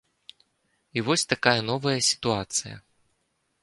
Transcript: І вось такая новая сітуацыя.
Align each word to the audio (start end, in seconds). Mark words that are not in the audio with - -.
І 0.97 1.05
вось 1.09 1.27
такая 1.35 1.55
новая 1.69 1.97
сітуацыя. 2.11 2.75